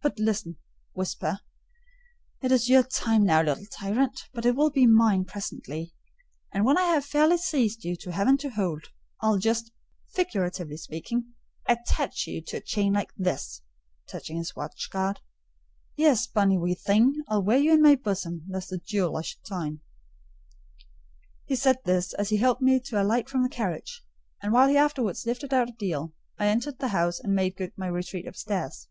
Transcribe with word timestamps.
But 0.00 0.20
listen—whisper. 0.20 1.40
It 2.40 2.50
is 2.50 2.70
your 2.70 2.82
time 2.82 3.24
now, 3.24 3.42
little 3.42 3.66
tyrant, 3.70 4.18
but 4.32 4.46
it 4.46 4.56
will 4.56 4.70
be 4.70 4.86
mine 4.86 5.26
presently; 5.26 5.92
and 6.50 6.64
when 6.64 6.76
once 6.76 6.86
I 6.86 6.92
have 6.94 7.04
fairly 7.04 7.36
seized 7.36 7.84
you, 7.84 7.94
to 7.96 8.12
have 8.12 8.26
and 8.26 8.40
to 8.40 8.48
hold, 8.48 8.86
I'll 9.20 9.36
just—figuratively 9.36 10.78
speaking—attach 10.78 12.26
you 12.26 12.40
to 12.40 12.56
a 12.56 12.60
chain 12.62 12.94
like 12.94 13.12
this" 13.18 13.60
(touching 14.08 14.38
his 14.38 14.56
watch 14.56 14.88
guard). 14.90 15.20
"Yes, 15.94 16.26
bonny 16.26 16.56
wee 16.56 16.74
thing, 16.74 17.22
I'll 17.28 17.42
wear 17.44 17.58
you 17.58 17.74
in 17.74 17.82
my 17.82 17.94
bosom, 17.94 18.46
lest 18.48 18.72
my 18.72 18.78
jewel 18.86 19.14
I 19.18 19.20
should 19.20 19.44
tyne." 19.44 19.80
He 21.44 21.54
said 21.54 21.80
this 21.84 22.14
as 22.14 22.30
he 22.30 22.38
helped 22.38 22.62
me 22.62 22.80
to 22.80 23.02
alight 23.02 23.28
from 23.28 23.42
the 23.42 23.50
carriage, 23.50 24.02
and 24.42 24.54
while 24.54 24.68
he 24.68 24.76
afterwards 24.78 25.26
lifted 25.26 25.52
out 25.52 25.68
Adèle, 25.68 26.12
I 26.38 26.46
entered 26.46 26.78
the 26.78 26.88
house, 26.88 27.20
and 27.20 27.34
made 27.34 27.56
good 27.58 27.72
my 27.76 27.88
retreat 27.88 28.26
upstairs. 28.26 28.88